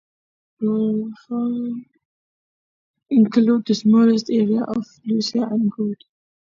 Zografou 0.59 1.73
includes 3.11 3.65
the 3.67 3.75
smaller 3.75 4.15
areas 4.31 4.63
of 4.67 4.83
Ilissia 5.07 5.47
and 5.51 5.71
Goudi. 5.71 6.05